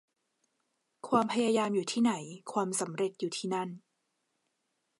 [1.07, 2.13] ความพยายามอยู่ที่ไหน
[2.51, 3.69] ความสำเร็จอยู่ที่นั่น